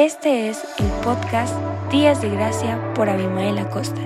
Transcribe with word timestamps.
Este 0.00 0.48
es 0.48 0.64
el 0.78 0.86
podcast 1.04 1.54
Días 1.92 2.22
de 2.22 2.30
Gracia 2.30 2.82
por 2.94 3.10
Abimael 3.10 3.58
Acosta. 3.58 4.00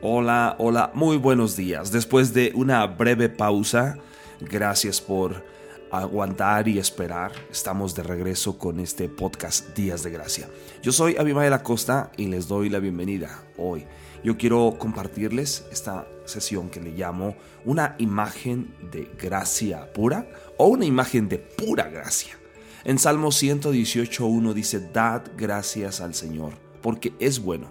Hola, 0.00 0.56
hola, 0.58 0.90
muy 0.94 1.18
buenos 1.18 1.54
días. 1.54 1.92
Después 1.92 2.32
de 2.32 2.52
una 2.54 2.86
breve 2.86 3.28
pausa, 3.28 3.98
gracias 4.40 5.02
por 5.02 5.44
aguantar 5.90 6.68
y 6.68 6.78
esperar. 6.78 7.32
Estamos 7.50 7.94
de 7.94 8.02
regreso 8.02 8.58
con 8.58 8.80
este 8.80 9.08
podcast 9.08 9.76
Días 9.76 10.02
de 10.02 10.10
Gracia. 10.10 10.48
Yo 10.82 10.92
soy 10.92 11.16
Abimael 11.16 11.52
Acosta 11.52 12.10
y 12.16 12.26
les 12.26 12.48
doy 12.48 12.68
la 12.68 12.78
bienvenida 12.78 13.44
hoy. 13.56 13.86
Yo 14.24 14.36
quiero 14.36 14.76
compartirles 14.78 15.64
esta 15.70 16.08
sesión 16.24 16.68
que 16.68 16.80
le 16.80 16.90
llamo 16.90 17.36
una 17.64 17.94
imagen 17.98 18.74
de 18.90 19.10
gracia 19.18 19.92
pura 19.92 20.28
o 20.56 20.66
una 20.66 20.84
imagen 20.84 21.28
de 21.28 21.38
pura 21.38 21.88
gracia. 21.88 22.36
En 22.84 22.98
Salmo 22.98 23.28
118.1 23.28 24.52
dice, 24.52 24.80
Dad 24.92 25.22
gracias 25.36 26.00
al 26.00 26.14
Señor, 26.14 26.54
porque 26.82 27.12
es 27.18 27.40
bueno. 27.40 27.68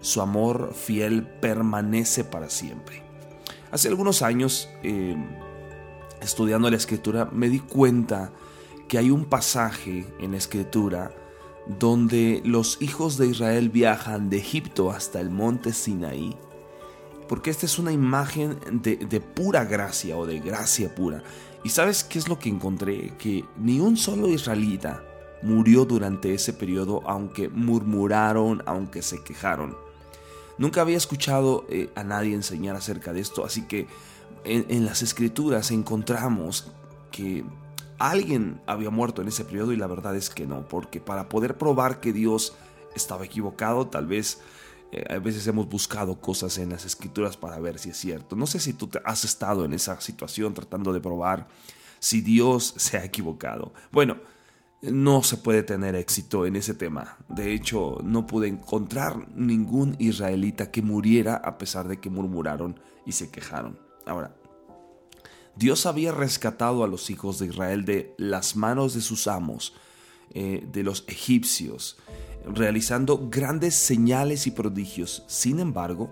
Su 0.00 0.20
amor 0.20 0.74
fiel 0.74 1.26
permanece 1.40 2.24
para 2.24 2.50
siempre. 2.50 3.02
Hace 3.70 3.88
algunos 3.88 4.22
años, 4.22 4.68
eh, 4.82 5.16
estudiando 6.22 6.70
la 6.70 6.76
escritura, 6.76 7.28
me 7.32 7.48
di 7.48 7.60
cuenta 7.60 8.32
que 8.88 8.98
hay 8.98 9.10
un 9.10 9.24
pasaje 9.24 10.06
en 10.18 10.32
la 10.32 10.36
escritura 10.36 11.14
donde 11.66 12.42
los 12.44 12.80
hijos 12.80 13.16
de 13.18 13.28
Israel 13.28 13.70
viajan 13.70 14.30
de 14.30 14.38
Egipto 14.38 14.90
hasta 14.90 15.20
el 15.20 15.30
monte 15.30 15.72
Sinaí. 15.72 16.36
Porque 17.28 17.50
esta 17.50 17.66
es 17.66 17.78
una 17.78 17.92
imagen 17.92 18.58
de, 18.82 19.20
pura 19.20 19.64
gracia 19.64 20.16
o 20.16 20.26
de 20.26 20.40
gracia 20.40 20.94
pura. 20.94 21.22
¿Y 21.64 21.70
sabes 21.70 22.04
qué 22.04 22.18
es 22.18 22.28
lo 22.28 22.38
que 22.38 22.48
encontré? 22.48 23.14
Que 23.16 23.44
ni 23.56 23.80
un 23.80 23.96
solo 23.96 24.28
israelita 24.28 25.02
murió 25.42 25.84
durante 25.84 26.34
ese 26.34 26.52
periodo 26.52 27.02
aunque 27.06 27.48
murmuraron, 27.48 28.62
aunque 28.66 29.02
se 29.02 29.22
quejaron. 29.22 29.76
Nunca 30.58 30.82
había 30.82 30.96
escuchado 30.96 31.64
eh, 31.70 31.90
a 31.94 32.04
nadie 32.04 32.34
enseñar 32.34 32.76
acerca 32.76 33.12
de 33.12 33.20
esto, 33.20 33.44
así 33.44 33.62
que 33.66 33.86
en, 34.44 34.84
las 34.84 35.02
escrituras 35.02 35.70
encontramos 35.70 36.72
que 37.10 37.44
alguien 37.98 38.60
había 38.66 38.90
muerto 38.90 39.22
en 39.22 39.28
ese 39.28 39.44
periodo 39.44 39.72
y 39.72 39.76
la 39.76 39.86
verdad 39.86 40.16
es 40.16 40.30
que 40.30 40.46
no, 40.46 40.66
porque 40.68 41.00
para 41.00 41.28
poder 41.28 41.56
probar 41.56 42.00
que 42.00 42.12
Dios 42.12 42.54
estaba 42.94 43.24
equivocado, 43.24 43.86
tal 43.86 44.06
vez 44.06 44.40
eh, 44.90 45.04
a 45.08 45.18
veces 45.18 45.46
hemos 45.46 45.68
buscado 45.68 46.20
cosas 46.20 46.58
en 46.58 46.70
las 46.70 46.84
escrituras 46.84 47.36
para 47.36 47.58
ver 47.58 47.78
si 47.78 47.90
es 47.90 47.96
cierto. 47.96 48.36
No 48.36 48.46
sé 48.46 48.60
si 48.60 48.72
tú 48.72 48.90
has 49.04 49.24
estado 49.24 49.64
en 49.64 49.72
esa 49.72 50.00
situación 50.00 50.54
tratando 50.54 50.92
de 50.92 51.00
probar 51.00 51.48
si 51.98 52.20
Dios 52.20 52.74
se 52.76 52.98
ha 52.98 53.04
equivocado. 53.04 53.72
Bueno, 53.92 54.16
no 54.82 55.22
se 55.22 55.36
puede 55.36 55.62
tener 55.62 55.94
éxito 55.94 56.44
en 56.44 56.56
ese 56.56 56.74
tema. 56.74 57.16
De 57.28 57.52
hecho, 57.52 57.98
no 58.02 58.26
pude 58.26 58.48
encontrar 58.48 59.28
ningún 59.34 59.94
israelita 60.00 60.72
que 60.72 60.82
muriera 60.82 61.36
a 61.36 61.56
pesar 61.56 61.86
de 61.86 62.00
que 62.00 62.10
murmuraron 62.10 62.80
y 63.06 63.12
se 63.12 63.30
quejaron. 63.30 63.91
Ahora, 64.06 64.34
Dios 65.56 65.86
había 65.86 66.12
rescatado 66.12 66.82
a 66.82 66.88
los 66.88 67.10
hijos 67.10 67.38
de 67.38 67.46
Israel 67.46 67.84
de 67.84 68.14
las 68.18 68.56
manos 68.56 68.94
de 68.94 69.00
sus 69.00 69.26
amos, 69.26 69.74
eh, 70.32 70.66
de 70.72 70.82
los 70.82 71.04
egipcios, 71.08 71.98
realizando 72.46 73.28
grandes 73.30 73.74
señales 73.74 74.46
y 74.46 74.50
prodigios. 74.50 75.24
Sin 75.26 75.60
embargo, 75.60 76.10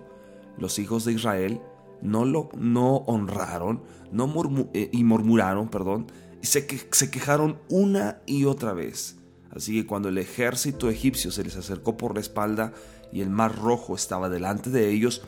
los 0.57 0.79
hijos 0.79 1.05
de 1.05 1.13
Israel 1.13 1.61
no 2.01 2.25
lo 2.25 2.49
no 2.57 2.97
honraron 3.07 3.83
no 4.11 4.31
eh, 4.73 4.89
y 4.91 5.03
murmuraron, 5.03 5.69
perdón, 5.69 6.11
y 6.41 6.45
se, 6.45 6.67
se 6.91 7.11
quejaron 7.11 7.59
una 7.69 8.21
y 8.25 8.45
otra 8.45 8.73
vez. 8.73 9.17
Así 9.51 9.73
que 9.73 9.85
cuando 9.85 10.09
el 10.09 10.17
ejército 10.17 10.89
egipcio 10.89 11.31
se 11.31 11.43
les 11.43 11.55
acercó 11.57 11.97
por 11.97 12.13
la 12.13 12.21
espalda 12.21 12.73
y 13.11 13.21
el 13.21 13.29
mar 13.29 13.55
rojo 13.57 13.95
estaba 13.95 14.29
delante 14.29 14.69
de 14.69 14.89
ellos, 14.89 15.21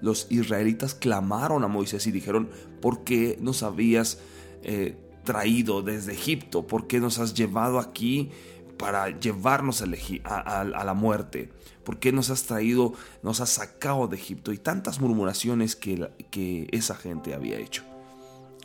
los 0.00 0.26
israelitas 0.30 0.94
clamaron 0.94 1.64
a 1.64 1.68
Moisés 1.68 2.06
y 2.06 2.12
dijeron, 2.12 2.50
¿por 2.80 3.04
qué 3.04 3.38
nos 3.40 3.62
habías 3.62 4.18
eh, 4.62 4.96
traído 5.24 5.82
desde 5.82 6.12
Egipto? 6.12 6.66
¿Por 6.66 6.86
qué 6.86 7.00
nos 7.00 7.18
has 7.18 7.34
llevado 7.34 7.78
aquí 7.78 8.30
para 8.78 9.18
llevarnos 9.18 9.82
a, 9.82 10.64
la 10.64 10.94
muerte? 10.94 11.50
¿Por 11.84 11.98
qué 11.98 12.12
nos 12.12 12.30
has 12.30 12.44
traído, 12.44 12.94
nos 13.22 13.40
has 13.40 13.50
sacado 13.50 14.06
de 14.08 14.16
Egipto? 14.16 14.52
Y 14.52 14.58
tantas 14.58 15.00
murmuraciones 15.00 15.76
que, 15.76 16.10
que 16.30 16.68
esa 16.70 16.94
gente 16.94 17.34
había 17.34 17.58
hecho. 17.58 17.84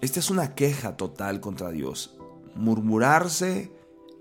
Esta 0.01 0.19
es 0.19 0.29
una 0.29 0.53
queja 0.55 0.97
total 0.97 1.39
contra 1.39 1.71
Dios. 1.71 2.15
Murmurarse 2.55 3.71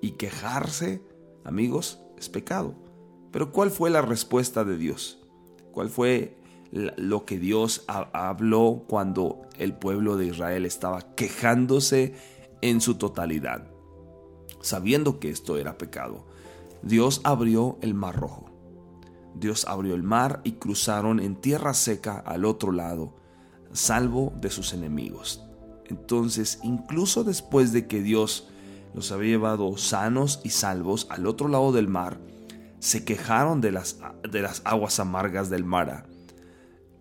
y 0.01 0.13
quejarse, 0.13 1.03
amigos, 1.45 2.01
es 2.17 2.29
pecado. 2.29 2.75
Pero 3.33 3.51
¿cuál 3.51 3.71
fue 3.71 3.91
la 3.91 4.03
respuesta 4.03 4.65
de 4.65 4.77
Dios? 4.77 5.19
¿Cuál 5.73 5.89
fue 5.91 6.37
lo 6.73 7.27
que 7.27 7.39
Dios 7.39 7.85
habló 7.87 8.85
cuando 8.89 9.43
el 9.59 9.75
pueblo 9.75 10.17
de 10.17 10.27
Israel 10.27 10.65
estaba 10.65 11.03
quejándose 11.15 12.15
en 12.63 12.81
su 12.81 12.95
totalidad, 12.95 13.71
sabiendo 14.63 15.21
que 15.21 15.29
esto 15.29 15.59
era 15.59 15.77
pecado. 15.77 16.27
Dios 16.83 17.21
abrió 17.25 17.79
el 17.83 17.93
mar 17.93 18.17
rojo. 18.17 18.47
Dios 19.35 19.67
abrió 19.67 19.95
el 19.95 20.03
mar 20.03 20.41
y 20.45 20.53
cruzaron 20.53 21.21
en 21.21 21.37
tierra 21.37 21.75
seca 21.75 22.19
al 22.19 22.45
otro 22.47 22.73
lado, 22.73 23.15
salvo 23.73 24.33
de 24.41 24.51
sus 24.51 24.73
enemigos. 24.73 25.45
Entonces, 25.87 26.59
incluso 26.63 27.23
después 27.23 27.73
de 27.73 27.87
que 27.87 28.03
Dios 28.03 28.49
los 28.95 29.13
había 29.13 29.33
llevado 29.33 29.77
sanos 29.77 30.41
y 30.43 30.51
salvos 30.51 31.07
al 31.11 31.27
otro 31.27 31.49
lado 31.49 31.73
del 31.73 31.89
mar, 31.89 32.19
se 32.79 33.05
quejaron 33.05 33.61
de 33.61 33.73
las, 33.73 33.99
de 34.29 34.43
las 34.43 34.63
aguas 34.65 34.99
amargas 35.01 35.51
del 35.51 35.65
mar 35.65 36.12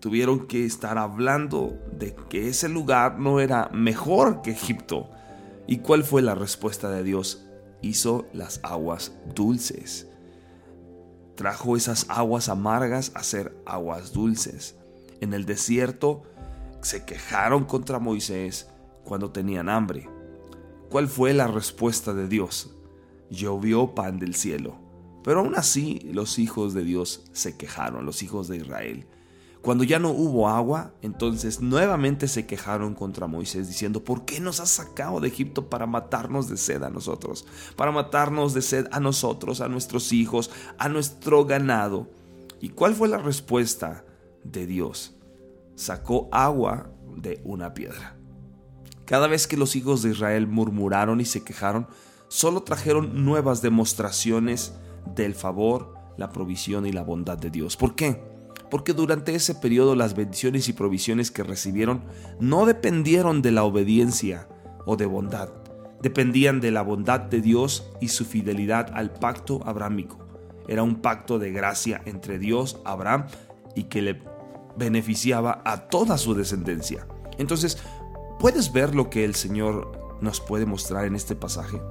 tuvieron 0.01 0.47
que 0.47 0.66
estar 0.66 0.97
hablando 0.97 1.79
de 1.94 2.16
que 2.28 2.50
ese 2.50 2.67
lugar 2.67 3.19
no 3.19 3.39
era 3.39 3.69
mejor 3.72 4.41
que 4.41 4.51
Egipto. 4.51 5.09
¿Y 5.67 5.78
cuál 5.78 6.03
fue 6.03 6.23
la 6.23 6.35
respuesta 6.35 6.89
de 6.89 7.03
Dios? 7.03 7.45
Hizo 7.81 8.25
las 8.34 8.59
aguas 8.63 9.13
dulces. 9.35 10.07
Trajo 11.35 11.78
esas 11.78 12.07
aguas 12.09 12.50
amargas 12.50 13.12
a 13.13 13.23
ser 13.23 13.56
aguas 13.66 14.12
dulces. 14.12 14.75
En 15.22 15.34
el 15.34 15.45
desierto 15.45 16.23
se 16.81 17.06
quejaron 17.06 17.66
contra 17.66 18.00
Moisés 18.00 18.68
cuando 19.06 19.31
tenían 19.31 19.69
hambre. 19.69 20.09
¿Cuál 20.89 21.07
fue 21.07 21.33
la 21.33 21.47
respuesta 21.47 22.13
de 22.13 22.28
Dios? 22.28 22.75
Llovió 23.29 23.94
pan 23.94 24.18
del 24.19 24.33
cielo. 24.33 24.75
Pero 25.23 25.41
aún 25.41 25.56
así 25.56 26.00
los 26.12 26.39
hijos 26.39 26.73
de 26.73 26.83
Dios 26.83 27.23
se 27.33 27.56
quejaron, 27.56 28.06
los 28.06 28.23
hijos 28.23 28.47
de 28.47 28.57
Israel. 28.57 29.06
Cuando 29.62 29.84
ya 29.84 30.00
no 30.00 30.10
hubo 30.10 30.50
agua, 30.50 30.92
entonces 31.04 31.62
nuevamente 31.62 32.28
se 32.28 32.48
quejaron 32.48 32.96
contra 32.96 33.28
Moisés 33.28 33.68
diciendo, 33.68 34.04
¿por 34.04 34.26
qué 34.26 34.40
nos 34.40 34.60
has 34.60 34.72
sacado 34.72 35.20
de 35.20 35.28
Egipto 35.28 35.70
para 35.70 35.86
matarnos 35.86 36.50
de 36.50 36.58
sed 36.58 36.82
a 36.82 36.90
nosotros? 36.90 37.46
Para 37.76 37.92
matarnos 37.92 38.56
de 38.56 38.64
sed 38.64 38.88
a 38.92 39.00
nosotros, 39.00 39.62
a 39.62 39.68
nuestros 39.68 40.14
hijos, 40.14 40.50
a 40.80 40.90
nuestro 40.90 41.46
ganado. 41.46 42.10
¿Y 42.60 42.70
cuál 42.70 42.96
fue 42.96 43.08
la 43.08 43.20
respuesta 43.20 44.04
de 44.44 44.66
Dios? 44.66 45.14
Sacó 45.76 46.28
agua 46.32 46.90
de 47.16 47.40
una 47.44 47.76
piedra. 47.76 48.16
Cada 49.06 49.28
vez 49.28 49.46
que 49.46 49.58
los 49.58 49.76
hijos 49.76 50.02
de 50.02 50.10
Israel 50.10 50.48
murmuraron 50.48 51.22
y 51.22 51.26
se 51.26 51.44
quejaron, 51.44 51.88
solo 52.30 52.64
trajeron 52.64 53.26
nuevas 53.26 53.62
demostraciones 53.62 54.74
del 55.14 55.36
favor, 55.36 55.94
la 56.18 56.32
provisión 56.32 56.88
y 56.88 56.92
la 56.92 57.04
bondad 57.04 57.38
de 57.38 57.52
Dios. 57.52 57.78
¿Por 57.78 57.94
qué? 57.94 58.24
Porque 58.72 58.94
durante 58.94 59.36
ese 59.36 59.54
periodo 59.54 59.96
las 59.96 60.16
bendiciones 60.16 60.70
y 60.70 60.74
provisiones 60.74 61.30
que 61.30 61.44
recibieron 61.44 62.06
no 62.40 62.66
dependieron 62.66 63.42
de 63.44 63.52
la 63.52 63.66
obediencia 63.66 64.48
o 64.86 64.96
de 64.96 65.06
bondad, 65.06 65.50
dependían 66.01 66.62
de 66.62 66.72
la 66.72 66.81
bondad 66.81 67.19
de 67.19 67.42
Dios 67.42 67.92
y 68.00 68.07
su 68.07 68.25
fidelidad 68.25 68.90
al 68.95 69.13
pacto 69.13 69.60
abrámico. 69.66 70.25
Era 70.68 70.84
un 70.84 71.01
pacto 71.01 71.38
de 71.38 71.51
gracia 71.51 72.01
entre 72.06 72.40
Dios, 72.40 72.80
Abraham, 72.86 73.28
y 73.75 73.84
que 73.84 74.01
le 74.01 74.24
beneficiaba 74.78 75.62
a 75.66 75.90
toda 75.90 76.18
su 76.18 76.34
descendencia. 76.34 77.06
Entonces, 77.38 77.78
¿puedes 78.40 78.72
ver 78.72 78.95
lo 78.95 79.10
que 79.10 79.25
el 79.25 79.36
Señor 79.36 80.18
nos 80.22 80.40
puede 80.40 80.66
mostrar 80.66 81.06
en 81.06 81.16
este 81.16 81.36
pasaje? 81.36 81.81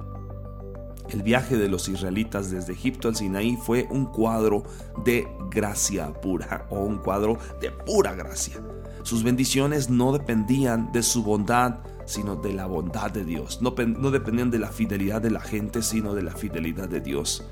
El 1.11 1.23
viaje 1.23 1.57
de 1.57 1.67
los 1.67 1.89
israelitas 1.89 2.51
desde 2.51 2.71
Egipto 2.71 3.09
al 3.09 3.17
Sinaí 3.17 3.57
fue 3.57 3.85
un 3.91 4.05
cuadro 4.05 4.63
de 5.03 5.27
gracia 5.49 6.13
pura 6.13 6.65
o 6.69 6.79
un 6.79 6.99
cuadro 6.99 7.37
de 7.59 7.69
pura 7.69 8.13
gracia. 8.13 8.61
Sus 9.03 9.21
bendiciones 9.21 9.89
no 9.89 10.13
dependían 10.13 10.93
de 10.93 11.03
su 11.03 11.21
bondad, 11.21 11.79
sino 12.05 12.37
de 12.37 12.53
la 12.53 12.65
bondad 12.65 13.11
de 13.11 13.25
Dios. 13.25 13.61
No, 13.61 13.71
dependían 13.71 14.51
de 14.51 14.59
la 14.59 14.69
fidelidad 14.69 15.21
de 15.21 15.31
la 15.31 15.41
gente, 15.41 15.81
sino 15.81 16.13
de 16.13 16.23
la 16.23 16.31
fidelidad 16.31 16.87
de 16.87 17.01
Dios. 17.01 17.43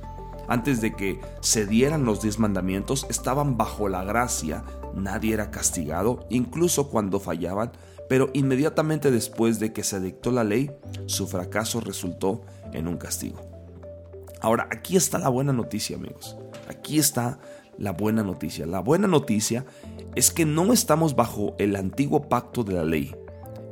Antes 0.48 0.80
de 0.80 0.96
que 0.96 1.20
se 1.42 1.66
dieran 1.66 2.06
los 2.06 2.22
diez 2.22 2.40
mandamientos, 2.40 3.06
estaban 3.10 3.58
bajo 3.58 3.90
la 3.90 4.06
gracia, 4.06 4.64
nadie 4.96 5.34
era 5.34 5.52
castigado, 5.52 6.26
incluso 6.30 6.88
cuando 6.88 7.20
fallaban, 7.20 7.74
pero 8.08 8.30
inmediatamente 8.34 9.12
después 9.12 9.60
de 9.60 9.74
que 9.74 9.84
se 9.84 10.00
dictó 10.00 10.32
la 10.32 10.46
ley, 10.46 10.72
su 11.08 11.28
fracaso 11.28 11.82
resultó 11.82 12.42
en 12.72 12.88
un 12.88 12.98
castigo. 12.98 13.49
Ahora, 14.42 14.68
aquí 14.72 14.96
está 14.96 15.18
la 15.18 15.30
buena 15.30 15.54
noticia, 15.54 15.98
amigos. 15.98 16.38
Aquí 16.70 16.98
está 17.00 17.40
la 17.78 17.92
buena 17.92 18.24
noticia. 18.24 18.66
La 18.66 18.80
buena 18.80 19.08
noticia 19.08 19.66
es 20.16 20.32
que 20.32 20.46
no 20.46 20.72
estamos 20.74 21.16
bajo 21.16 21.56
el 21.58 21.76
antiguo 21.76 22.30
pacto 22.30 22.64
de 22.64 22.74
la 22.74 22.84
ley. 22.84 23.16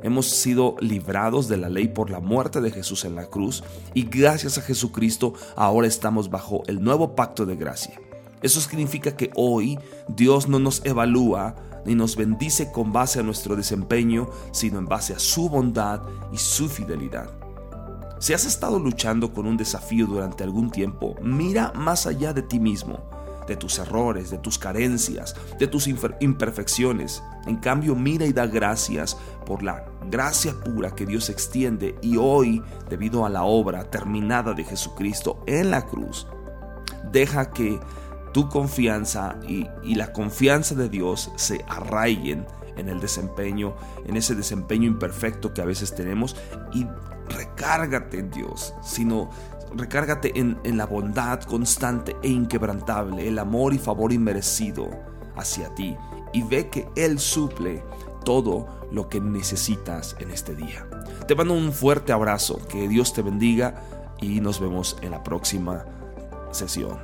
Hemos 0.02 0.30
sido 0.30 0.76
librados 0.80 1.48
de 1.48 1.56
la 1.56 1.68
ley 1.68 1.88
por 1.88 2.10
la 2.10 2.20
muerte 2.20 2.60
de 2.60 2.70
Jesús 2.70 3.04
en 3.04 3.16
la 3.16 3.26
cruz 3.26 3.64
y 3.94 4.04
gracias 4.04 4.56
a 4.56 4.62
Jesucristo 4.62 5.34
ahora 5.56 5.88
estamos 5.88 6.30
bajo 6.30 6.62
el 6.68 6.82
nuevo 6.82 7.16
pacto 7.16 7.46
de 7.46 7.56
gracia. 7.56 8.00
Eso 8.40 8.60
significa 8.60 9.16
que 9.16 9.30
hoy 9.34 9.78
Dios 10.08 10.48
no 10.48 10.60
nos 10.60 10.84
evalúa 10.84 11.56
ni 11.84 11.94
nos 11.94 12.14
bendice 12.14 12.70
con 12.70 12.92
base 12.92 13.18
a 13.18 13.24
nuestro 13.24 13.56
desempeño, 13.56 14.30
sino 14.52 14.78
en 14.78 14.86
base 14.86 15.14
a 15.14 15.18
su 15.18 15.48
bondad 15.48 16.02
y 16.32 16.36
su 16.36 16.68
fidelidad. 16.68 17.47
Si 18.18 18.32
has 18.32 18.44
estado 18.44 18.80
luchando 18.80 19.32
con 19.32 19.46
un 19.46 19.56
desafío 19.56 20.06
durante 20.06 20.42
algún 20.42 20.70
tiempo, 20.70 21.14
mira 21.22 21.72
más 21.74 22.06
allá 22.06 22.32
de 22.32 22.42
ti 22.42 22.58
mismo, 22.58 22.98
de 23.46 23.56
tus 23.56 23.78
errores, 23.78 24.30
de 24.30 24.38
tus 24.38 24.58
carencias, 24.58 25.36
de 25.58 25.68
tus 25.68 25.86
imperfecciones. 25.86 27.22
En 27.46 27.56
cambio, 27.56 27.94
mira 27.94 28.26
y 28.26 28.32
da 28.32 28.46
gracias 28.46 29.16
por 29.46 29.62
la 29.62 29.84
gracia 30.10 30.52
pura 30.52 30.90
que 30.90 31.06
Dios 31.06 31.30
extiende 31.30 31.94
y 32.02 32.16
hoy, 32.16 32.60
debido 32.90 33.24
a 33.24 33.30
la 33.30 33.44
obra 33.44 33.84
terminada 33.84 34.52
de 34.52 34.64
Jesucristo 34.64 35.42
en 35.46 35.70
la 35.70 35.86
cruz, 35.86 36.26
deja 37.12 37.50
que 37.50 37.78
tu 38.32 38.48
confianza 38.48 39.36
y, 39.46 39.66
la 39.94 40.12
confianza 40.12 40.74
de 40.74 40.88
Dios 40.88 41.30
se 41.36 41.64
arraiguen 41.68 42.46
en 42.78 42.88
el 42.88 43.00
desempeño, 43.00 43.74
en 44.06 44.16
ese 44.16 44.34
desempeño 44.34 44.86
imperfecto 44.86 45.52
que 45.52 45.60
a 45.60 45.66
veces 45.66 45.94
tenemos 45.94 46.36
y 46.72 46.86
recárgate 47.28 48.18
en 48.18 48.30
Dios, 48.30 48.74
sino 48.82 49.30
recárgate 49.74 50.32
en, 50.38 50.58
la 50.76 50.86
bondad 50.86 51.40
constante 51.42 52.16
e 52.22 52.28
inquebrantable, 52.28 53.28
el 53.28 53.38
amor 53.38 53.74
y 53.74 53.78
favor 53.78 54.12
inmerecido 54.12 54.88
hacia 55.36 55.74
ti 55.74 55.96
y 56.32 56.42
ve 56.42 56.68
que 56.68 56.88
Él 56.96 57.18
suple 57.18 57.82
todo 58.24 58.66
lo 58.90 59.08
que 59.08 59.20
necesitas 59.20 60.16
en 60.18 60.30
este 60.30 60.54
día. 60.54 60.86
Te 61.26 61.34
mando 61.34 61.54
un 61.54 61.72
fuerte 61.72 62.12
abrazo, 62.12 62.60
que 62.68 62.88
Dios 62.88 63.12
te 63.12 63.22
bendiga 63.22 63.82
y 64.20 64.40
nos 64.40 64.60
vemos 64.60 64.96
en 65.02 65.12
la 65.12 65.22
próxima 65.22 65.84
sesión. 66.50 66.98